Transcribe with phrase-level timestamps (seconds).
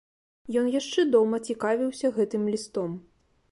[0.61, 2.97] Ён яшчэ дома цікавіўся гэтым лістом.